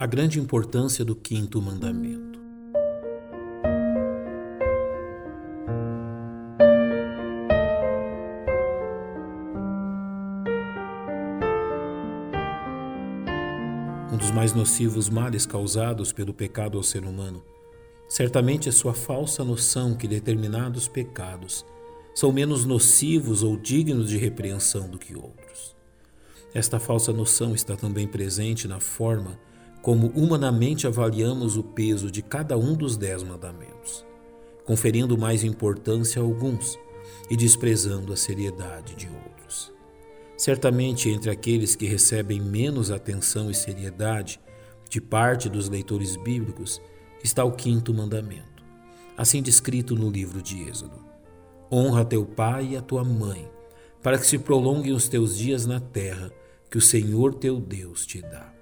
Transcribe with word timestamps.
A 0.00 0.06
grande 0.06 0.38
importância 0.38 1.04
do 1.04 1.16
quinto 1.16 1.60
mandamento. 1.60 2.38
Um 14.12 14.16
dos 14.16 14.30
mais 14.30 14.54
nocivos 14.54 15.10
males 15.10 15.44
causados 15.44 16.12
pelo 16.12 16.32
pecado 16.32 16.78
ao 16.78 16.84
ser 16.84 17.02
humano 17.02 17.42
certamente 18.08 18.68
é 18.68 18.72
sua 18.72 18.94
falsa 18.94 19.42
noção 19.42 19.96
que 19.96 20.06
determinados 20.06 20.86
pecados 20.86 21.66
são 22.14 22.30
menos 22.30 22.64
nocivos 22.64 23.42
ou 23.42 23.56
dignos 23.56 24.10
de 24.10 24.16
repreensão 24.16 24.88
do 24.88 24.96
que 24.96 25.16
outros. 25.16 25.74
Esta 26.54 26.78
falsa 26.78 27.12
noção 27.12 27.52
está 27.52 27.74
também 27.74 28.06
presente 28.06 28.68
na 28.68 28.78
forma 28.78 29.47
como 29.88 30.08
humanamente 30.08 30.86
avaliamos 30.86 31.56
o 31.56 31.62
peso 31.62 32.10
de 32.10 32.20
cada 32.20 32.58
um 32.58 32.74
dos 32.74 32.94
dez 32.94 33.22
mandamentos, 33.22 34.04
conferindo 34.62 35.16
mais 35.16 35.42
importância 35.42 36.20
a 36.20 36.24
alguns 36.26 36.78
e 37.30 37.34
desprezando 37.34 38.12
a 38.12 38.16
seriedade 38.16 38.94
de 38.94 39.08
outros. 39.08 39.72
Certamente, 40.36 41.08
entre 41.08 41.30
aqueles 41.30 41.74
que 41.74 41.86
recebem 41.86 42.38
menos 42.38 42.90
atenção 42.90 43.50
e 43.50 43.54
seriedade 43.54 44.38
de 44.90 45.00
parte 45.00 45.48
dos 45.48 45.70
leitores 45.70 46.16
bíblicos 46.16 46.82
está 47.24 47.42
o 47.42 47.52
quinto 47.52 47.94
mandamento, 47.94 48.62
assim 49.16 49.40
descrito 49.40 49.94
no 49.94 50.10
livro 50.10 50.42
de 50.42 50.68
Êxodo: 50.68 51.02
Honra 51.72 52.04
teu 52.04 52.26
pai 52.26 52.72
e 52.72 52.76
a 52.76 52.82
tua 52.82 53.02
mãe, 53.02 53.50
para 54.02 54.18
que 54.18 54.26
se 54.26 54.38
prolonguem 54.38 54.92
os 54.92 55.08
teus 55.08 55.38
dias 55.38 55.64
na 55.64 55.80
terra 55.80 56.30
que 56.70 56.76
o 56.76 56.82
Senhor 56.82 57.32
teu 57.32 57.58
Deus 57.58 58.04
te 58.04 58.20
dá. 58.20 58.57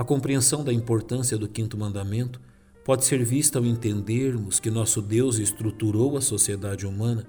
A 0.00 0.04
compreensão 0.04 0.64
da 0.64 0.72
importância 0.72 1.36
do 1.36 1.46
quinto 1.46 1.76
mandamento 1.76 2.40
pode 2.82 3.04
ser 3.04 3.22
vista 3.22 3.58
ao 3.58 3.66
entendermos 3.66 4.58
que 4.58 4.70
nosso 4.70 5.02
Deus 5.02 5.38
estruturou 5.38 6.16
a 6.16 6.22
sociedade 6.22 6.86
humana 6.86 7.26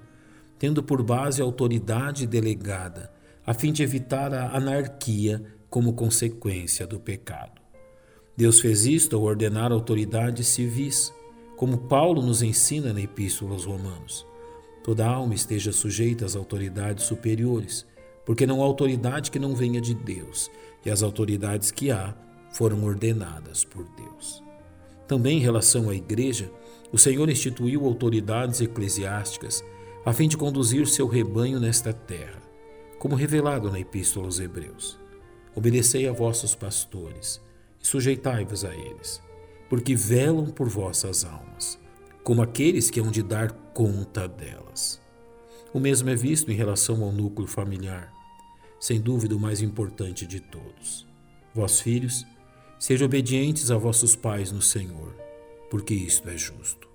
tendo 0.58 0.82
por 0.82 1.02
base 1.02 1.42
a 1.42 1.44
autoridade 1.44 2.26
delegada, 2.26 3.12
a 3.44 3.52
fim 3.52 3.74
de 3.74 3.82
evitar 3.82 4.32
a 4.32 4.56
anarquia 4.56 5.44
como 5.68 5.92
consequência 5.92 6.86
do 6.86 6.98
pecado. 6.98 7.60
Deus 8.34 8.58
fez 8.58 8.86
isto 8.86 9.16
ao 9.16 9.22
ordenar 9.22 9.70
autoridades 9.70 10.46
civis, 10.46 11.12
como 11.58 11.76
Paulo 11.76 12.22
nos 12.22 12.40
ensina 12.40 12.90
na 12.94 13.02
Epístola 13.02 13.52
aos 13.52 13.66
Romanos. 13.66 14.26
Toda 14.82 15.06
alma 15.06 15.34
esteja 15.34 15.72
sujeita 15.72 16.24
às 16.24 16.34
autoridades 16.34 17.04
superiores, 17.04 17.86
porque 18.24 18.46
não 18.46 18.62
há 18.62 18.64
autoridade 18.64 19.30
que 19.30 19.38
não 19.38 19.54
venha 19.54 19.78
de 19.78 19.92
Deus, 19.92 20.50
e 20.86 20.90
as 20.90 21.02
autoridades 21.02 21.70
que 21.70 21.90
há 21.90 22.16
foram 22.52 22.84
ordenadas 22.84 23.64
por 23.64 23.84
Deus. 23.96 24.42
Também 25.06 25.38
em 25.38 25.40
relação 25.40 25.90
à 25.90 25.94
Igreja, 25.94 26.50
o 26.92 26.98
Senhor 26.98 27.28
instituiu 27.28 27.84
autoridades 27.84 28.60
eclesiásticas 28.60 29.64
a 30.04 30.12
fim 30.12 30.28
de 30.28 30.36
conduzir 30.36 30.86
seu 30.86 31.06
rebanho 31.06 31.60
nesta 31.60 31.92
terra, 31.92 32.42
como 32.98 33.14
revelado 33.14 33.70
na 33.70 33.78
Epístola 33.78 34.26
aos 34.26 34.40
Hebreus. 34.40 34.98
Obedecei 35.54 36.08
a 36.08 36.12
vossos 36.12 36.54
pastores 36.54 37.40
e 37.80 37.86
sujeitai-vos 37.86 38.64
a 38.64 38.74
eles, 38.74 39.22
porque 39.68 39.94
velam 39.94 40.46
por 40.46 40.68
vossas 40.68 41.24
almas, 41.24 41.78
como 42.24 42.42
aqueles 42.42 42.90
que 42.90 43.00
hão 43.00 43.10
de 43.10 43.22
dar 43.22 43.52
conta 43.74 44.26
delas. 44.26 45.00
O 45.72 45.80
mesmo 45.80 46.10
é 46.10 46.14
visto 46.14 46.50
em 46.50 46.54
relação 46.54 47.02
ao 47.02 47.12
núcleo 47.12 47.46
familiar, 47.46 48.12
sem 48.78 49.00
dúvida 49.00 49.36
o 49.36 49.40
mais 49.40 49.62
importante 49.62 50.26
de 50.26 50.40
todos. 50.40 51.06
Vós, 51.54 51.80
filhos, 51.80 52.26
Sejam 52.82 53.06
obedientes 53.06 53.70
a 53.70 53.76
vossos 53.78 54.16
pais 54.16 54.50
no 54.50 54.60
Senhor, 54.60 55.14
porque 55.70 55.94
isto 55.94 56.28
é 56.28 56.36
justo. 56.36 56.88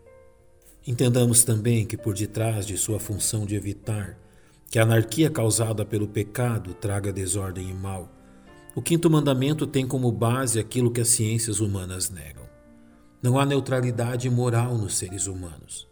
Entendamos 0.85 1.45
também 1.45 1.85
que 1.85 1.95
por 1.95 2.13
detrás 2.13 2.67
de 2.67 2.77
sua 2.77 2.99
função 2.99 3.45
de 3.45 3.55
evitar 3.55 4.19
que 4.69 4.79
a 4.79 4.83
anarquia 4.83 5.29
causada 5.29 5.85
pelo 5.85 6.05
pecado 6.05 6.73
traga 6.73 7.13
desordem 7.13 7.69
e 7.69 7.73
mal, 7.73 8.11
o 8.75 8.81
quinto 8.81 9.09
mandamento 9.09 9.65
tem 9.65 9.87
como 9.87 10.11
base 10.11 10.59
aquilo 10.59 10.91
que 10.91 10.99
as 10.99 11.07
ciências 11.07 11.61
humanas 11.61 12.09
negam. 12.09 12.43
Não 13.23 13.39
há 13.39 13.45
neutralidade 13.45 14.29
moral 14.29 14.77
nos 14.77 14.97
seres 14.97 15.25
humanos. 15.25 15.87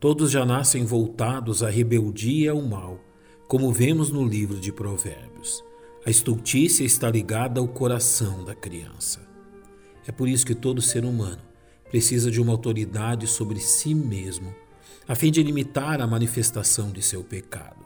Todos 0.00 0.30
já 0.30 0.46
nascem 0.46 0.86
voltados 0.86 1.62
à 1.62 1.68
rebeldia 1.68 2.46
e 2.46 2.48
ao 2.48 2.62
mal, 2.62 2.98
como 3.46 3.70
vemos 3.70 4.08
no 4.08 4.26
livro 4.26 4.58
de 4.58 4.72
Provérbios. 4.72 5.62
A 6.06 6.08
estultícia 6.08 6.82
está 6.82 7.10
ligada 7.10 7.60
ao 7.60 7.68
coração 7.68 8.42
da 8.42 8.54
criança. 8.54 9.33
É 10.06 10.12
por 10.12 10.28
isso 10.28 10.46
que 10.46 10.54
todo 10.54 10.82
ser 10.82 11.04
humano 11.04 11.40
precisa 11.90 12.30
de 12.30 12.40
uma 12.40 12.52
autoridade 12.52 13.26
sobre 13.26 13.60
si 13.60 13.94
mesmo, 13.94 14.54
a 15.06 15.14
fim 15.14 15.30
de 15.30 15.42
limitar 15.42 16.00
a 16.00 16.06
manifestação 16.06 16.90
de 16.90 17.02
seu 17.02 17.22
pecado. 17.22 17.84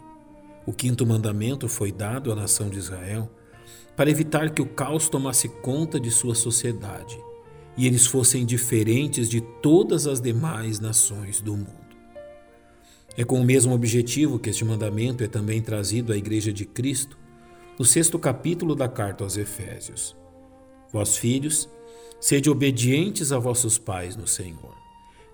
O 0.65 0.73
quinto 0.73 1.07
mandamento 1.07 1.69
foi 1.69 1.93
dado 1.93 2.33
à 2.33 2.35
nação 2.35 2.69
de 2.69 2.79
Israel 2.79 3.31
para 3.97 4.11
evitar 4.11 4.51
que 4.51 4.63
o 4.63 4.67
caos 4.67 5.09
tomasse 5.09 5.49
conta 5.49 5.99
de 5.99 6.11
sua 6.11 6.35
sociedade 6.35 7.19
e 7.77 7.87
eles 7.87 8.07
fossem 8.07 8.45
diferentes 8.45 9.29
de 9.29 9.41
todas 9.41 10.07
as 10.07 10.21
demais 10.21 10.81
nações 10.81 11.41
do 11.41 11.57
mundo. 11.57 11.89
É 13.17 13.25
com 13.25 13.41
o 13.41 13.45
mesmo 13.45 13.75
objetivo 13.75 14.39
que 14.39 14.51
este 14.51 14.65
mandamento 14.65 15.25
é 15.25 15.27
também 15.27 15.61
trazido 15.61 16.13
à 16.13 16.17
Igreja 16.17 16.53
de 16.53 16.65
Cristo 16.65 17.19
no 17.79 17.85
sexto 17.85 18.19
capítulo 18.19 18.75
da 18.75 18.89
carta 18.89 19.25
aos 19.25 19.37
Efésios. 19.37 20.17
Vós, 20.93 21.17
filhos, 21.17 21.69
Sede 22.21 22.51
obedientes 22.51 23.31
a 23.31 23.39
vossos 23.39 23.79
pais 23.79 24.17
no 24.17 24.27
Senhor. 24.27 24.77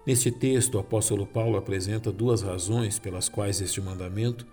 Neste 0.06 0.30
texto, 0.30 0.74
o 0.74 0.78
apóstolo 0.78 1.26
Paulo 1.26 1.56
apresenta 1.56 2.12
duas 2.12 2.42
razões 2.42 2.98
pelas 2.98 3.26
quais 3.26 3.62
este 3.62 3.80
mandamento 3.80 4.46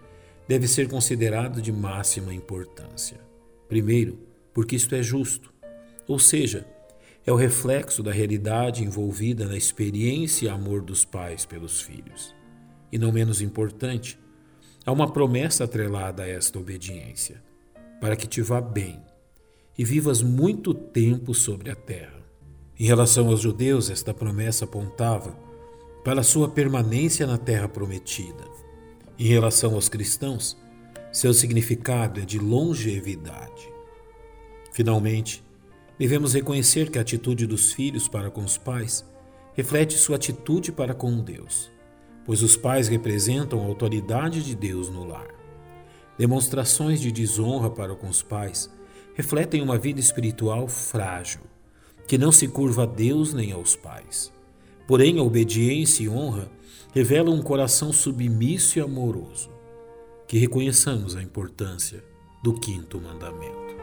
deve 0.47 0.65
ser 0.65 0.87
considerado 0.87 1.61
de 1.61 1.73
máxima 1.73 2.33
importância. 2.33 3.19
Primeiro, 3.67 4.17
porque 4.53 4.77
isto 4.77 4.95
é 4.95 5.03
justo, 5.03 5.53
ou 6.07 6.17
seja, 6.17 6.65
é 7.25 7.33
o 7.33 7.35
reflexo 7.35 8.01
da 8.01 8.13
realidade 8.13 8.81
envolvida 8.81 9.45
na 9.45 9.57
experiência 9.57 10.45
e 10.45 10.49
amor 10.49 10.81
dos 10.81 11.03
pais 11.03 11.45
pelos 11.45 11.81
filhos. 11.81 12.33
E 12.89 12.97
não 12.97 13.11
menos 13.11 13.41
importante, 13.41 14.17
há 14.85 14.91
uma 14.91 15.11
promessa 15.11 15.65
atrelada 15.65 16.23
a 16.23 16.27
esta 16.27 16.57
obediência, 16.57 17.43
para 17.99 18.15
que 18.15 18.25
te 18.25 18.41
vá 18.41 18.61
bem 18.61 19.01
e 19.77 19.83
vivas 19.83 20.21
muito 20.21 20.73
tempo 20.73 21.33
sobre 21.33 21.69
a 21.69 21.75
terra. 21.75 22.20
Em 22.81 22.85
relação 22.85 23.27
aos 23.27 23.41
judeus, 23.41 23.91
esta 23.91 24.11
promessa 24.11 24.65
apontava 24.65 25.37
para 26.03 26.23
sua 26.23 26.49
permanência 26.49 27.27
na 27.27 27.37
terra 27.37 27.69
prometida. 27.69 28.43
Em 29.19 29.27
relação 29.27 29.75
aos 29.75 29.87
cristãos, 29.87 30.57
seu 31.11 31.31
significado 31.31 32.19
é 32.19 32.25
de 32.25 32.39
longevidade. 32.39 33.71
Finalmente, 34.73 35.43
devemos 35.99 36.33
reconhecer 36.33 36.89
que 36.89 36.97
a 36.97 37.03
atitude 37.03 37.45
dos 37.45 37.71
filhos 37.71 38.07
para 38.07 38.31
com 38.31 38.43
os 38.43 38.57
pais 38.57 39.05
reflete 39.53 39.93
sua 39.93 40.15
atitude 40.15 40.71
para 40.71 40.95
com 40.95 41.19
Deus, 41.19 41.71
pois 42.25 42.41
os 42.41 42.57
pais 42.57 42.87
representam 42.87 43.61
a 43.61 43.65
autoridade 43.67 44.43
de 44.43 44.55
Deus 44.55 44.89
no 44.89 45.05
lar. 45.05 45.27
Demonstrações 46.17 46.99
de 46.99 47.11
desonra 47.11 47.69
para 47.69 47.93
com 47.93 48.09
os 48.09 48.23
pais 48.23 48.71
refletem 49.13 49.61
uma 49.61 49.77
vida 49.77 49.99
espiritual 49.99 50.67
frágil 50.67 51.50
que 52.07 52.17
não 52.17 52.31
se 52.31 52.47
curva 52.47 52.83
a 52.83 52.85
Deus 52.85 53.33
nem 53.33 53.51
aos 53.51 53.75
pais. 53.75 54.31
Porém, 54.87 55.19
a 55.19 55.23
obediência 55.23 56.03
e 56.03 56.09
honra 56.09 56.51
revelam 56.93 57.33
um 57.33 57.41
coração 57.41 57.93
submisso 57.93 58.77
e 58.77 58.81
amoroso. 58.81 59.49
Que 60.27 60.37
reconheçamos 60.37 61.15
a 61.15 61.23
importância 61.23 62.03
do 62.43 62.53
quinto 62.53 62.99
mandamento. 62.99 63.75